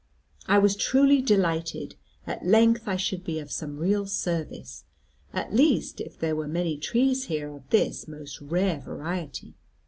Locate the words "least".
5.53-6.01